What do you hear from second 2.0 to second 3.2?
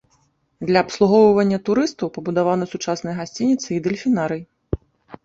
пабудаваны сучасныя